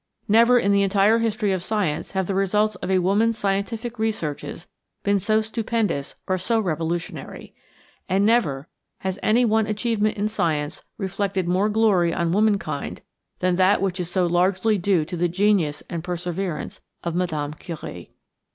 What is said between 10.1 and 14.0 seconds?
in science reflected more glory on womankind than that which